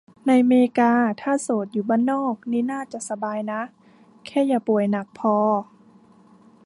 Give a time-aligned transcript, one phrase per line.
[0.27, 3.61] ในเมกา ถ้าโสด อยู่บ้านนอก นี่น่าจะสบายนะ
[4.25, 5.35] แค่อย่าป่วยหนักพอ